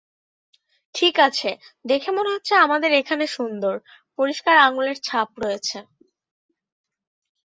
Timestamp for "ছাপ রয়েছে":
5.01-5.77